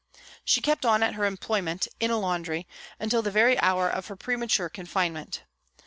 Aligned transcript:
She 0.43 0.61
kept 0.61 0.83
on 0.83 1.03
at 1.03 1.13
her 1.13 1.25
employment 1.25 1.87
in 1.99 2.09
a 2.09 2.17
laundry 2.17 2.67
until 2.99 3.21
the 3.21 3.29
very 3.29 3.59
hour 3.59 3.87
of 3.87 4.07
her 4.07 4.15
premature 4.15 4.67
confinement. 4.67 5.43